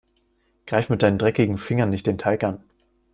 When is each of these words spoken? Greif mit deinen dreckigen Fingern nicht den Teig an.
Greif 0.65 0.89
mit 0.89 1.03
deinen 1.03 1.19
dreckigen 1.19 1.59
Fingern 1.59 1.91
nicht 1.91 2.07
den 2.07 2.17
Teig 2.17 2.43
an. 2.43 2.63